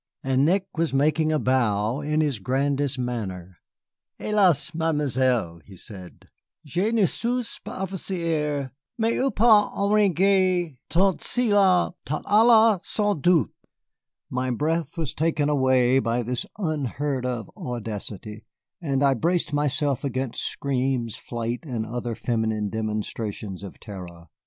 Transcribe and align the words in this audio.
And 0.23 0.43
Nick 0.45 0.65
was 0.79 0.95
making 0.95 1.31
a 1.31 1.37
bow 1.37 1.99
in 2.01 2.21
his 2.21 2.39
grandest 2.39 2.97
manner. 2.97 3.57
"Hélas, 4.19 4.73
Mademoiselle," 4.73 5.61
he 5.63 5.77
said, 5.77 6.25
"je 6.65 6.91
ne 6.91 7.05
suis 7.05 7.59
pas 7.63 7.83
officier, 7.83 8.71
mais 8.97 9.21
on 9.21 9.29
peut 9.29 9.43
arranger 9.77 10.71
tout 10.89 11.21
cela, 11.21 11.91
sans 12.83 13.15
doute." 13.21 13.53
My 14.31 14.49
breath 14.49 14.97
was 14.97 15.13
taken 15.13 15.49
away 15.49 15.99
by 15.99 16.23
this 16.23 16.47
unheard 16.57 17.23
of 17.23 17.51
audacity, 17.55 18.43
and 18.81 19.03
I 19.03 19.13
braced 19.13 19.53
myself 19.53 20.03
against 20.03 20.41
screams, 20.43 21.15
flight, 21.17 21.59
and 21.61 21.85
other 21.85 22.15
feminine 22.15 22.69
demonstrations 22.71 23.61
of 23.61 23.79
terror. 23.79 24.29